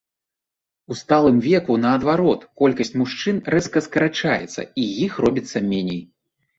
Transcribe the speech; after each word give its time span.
У 0.93 0.97
сталым 1.01 1.37
веку 1.49 1.75
наадварот 1.83 2.41
колькасць 2.63 2.93
мужчын 3.05 3.37
рэзка 3.57 3.87
скарачаецца 3.91 4.61
і 4.85 4.91
іх 5.09 5.25
робіцца 5.29 5.57
меней. 5.73 6.07